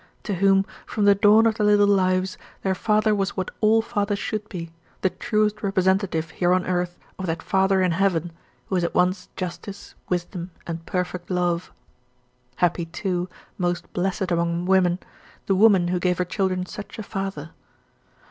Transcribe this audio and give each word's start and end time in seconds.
to 0.23 0.33
whom, 0.37 0.65
from 0.87 1.05
the 1.05 1.13
dawn 1.13 1.45
of 1.45 1.53
their 1.57 1.67
little 1.67 1.85
lives, 1.85 2.35
their 2.63 2.73
father 2.73 3.13
was 3.13 3.37
what 3.37 3.51
all 3.61 3.83
fathers 3.83 4.17
should 4.17 4.49
be 4.49 4.71
the 5.01 5.11
truest 5.11 5.61
representative 5.61 6.31
here 6.31 6.53
on 6.53 6.65
earth 6.65 6.97
of 7.19 7.27
that 7.27 7.43
Father 7.43 7.83
in 7.83 7.91
heaven, 7.91 8.31
who 8.65 8.75
is 8.75 8.83
at 8.83 8.95
once 8.95 9.29
justice, 9.35 9.93
wisdom, 10.09 10.49
and 10.65 10.87
perfect 10.87 11.29
love. 11.29 11.71
Happy, 12.55 12.85
too 12.87 13.29
most 13.59 13.93
blessed 13.93 14.31
among 14.31 14.65
women 14.65 14.97
the 15.45 15.53
woman 15.53 15.89
who 15.89 15.99
gave 15.99 16.17
her 16.17 16.25
children 16.25 16.65
such 16.65 16.97
a 16.97 17.03
father! 17.03 17.51